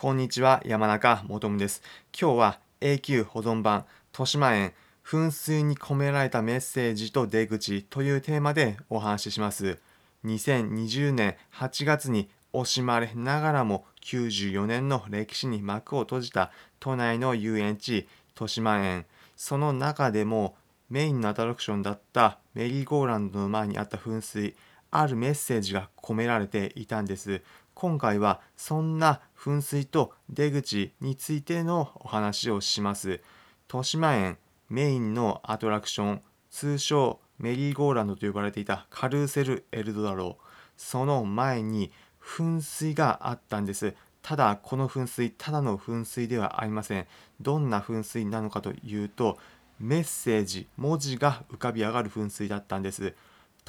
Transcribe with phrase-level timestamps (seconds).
[0.00, 1.82] こんにちは、山中もとむです。
[2.18, 3.84] 今日は永久保存版、
[4.14, 4.72] 豊島園、
[5.04, 9.78] 噴水に込められたメッセージと出口というテーマでお話しします。
[10.24, 19.04] 2020年8月に惜しまれながらも94年の歴史に幕を閉じた都内の遊園地、豊島園。
[19.36, 20.56] その中でも
[20.88, 24.56] メインのアトラクションだったメリーゴーランドの前にあった噴水、
[24.90, 27.42] あるメッセージが込められていたんです。
[27.74, 33.20] 今回はそんな噴水と出口についてのお話をします。
[33.68, 40.44] 豊島園メインのアトラクション、通称メリーゴーランドと呼ばれていたカルーセルエルドラロー
[40.76, 41.90] その前に
[42.22, 43.94] 噴水があったんです。
[44.22, 47.06] ただこの噴水ただの噴水ではありません
[47.40, 49.38] どんな噴水なのかというと
[49.78, 53.14] メッセージ文字が浮かび上がる噴水だったんです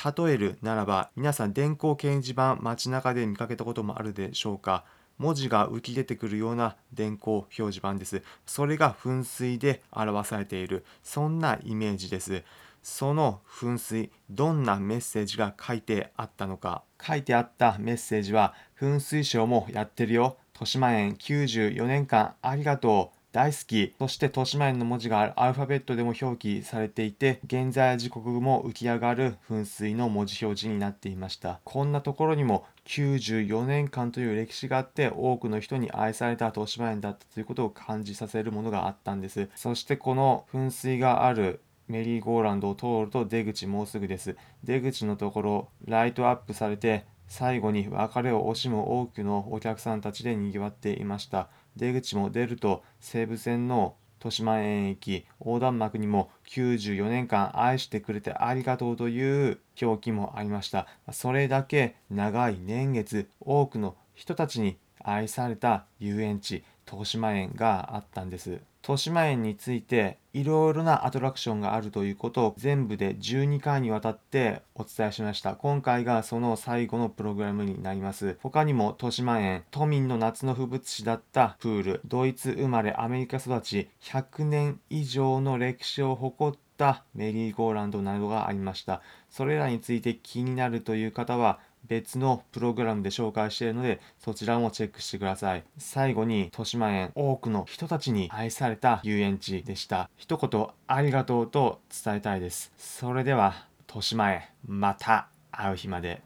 [0.03, 4.83] 例えるならば皆さん電光掲示板街中で見かけたこともあるでしょうか。
[5.19, 8.23] 文字が浮き出てくるような電光表示板です。
[8.47, 10.83] それが噴水で表されている。
[11.03, 12.43] そんなイメージです。
[12.81, 16.83] その噴水どんなメッセージが書いてあったのか。
[16.99, 20.37] 書いてあったメッセージは噴水ショーもやってるよ。
[20.53, 23.20] 豊島園94年間ありがとう。
[23.31, 23.93] 大好き。
[23.97, 31.61] そして豊島園の文字がアルファベットでも表記されていて、現在時刻も浮き上がる噴水の文字表示になっていました。
[31.63, 39.49] こんなところにも94年間という歴史があって多くの人に愛された豊島園だったということを感じさせるものがあったんです。
[39.55, 44.35] そしてこの噴水があるメリーゴーランドを通ると出口もうすぐです。
[44.63, 51.47] 出口のところ、ライトアップされて最後に別れを惜しむ多くのお客さんたちで賑わっていました。
[51.75, 60.87] 出口も出ると西武線の豊島園駅横断幕にも94年間愛してくれてありがとうという表記もありました。
[61.11, 68.59] それだけ長い年月多くの人たちに愛された遊園地豊島園があったんです。
[68.83, 75.55] 豊島園についていろいろなアトラクションがあるということを全部で12回にわたってお伝えしました。
[75.55, 78.37] 今回がその最後のプログラムになります。
[78.41, 89.01] 他にも豊島園、都民の夏の風物詩だったプール、ドイツ生まれアメリカ育ち100年以上の歴史を誇ったメリーゴーランドなどがありました。
[89.29, 95.63] それらについて気になるという方は別のプログラムで紹介しているのでそちらもチェックしてください。
[95.77, 100.09] 最後に豊島園多くの人たちに愛された遊園地でした。
[100.17, 102.71] 一言ありがとうと伝えたいです。
[102.77, 106.21] それでは豊島園また会う日まで。